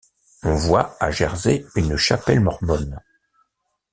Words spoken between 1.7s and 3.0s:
une chapelle mormone.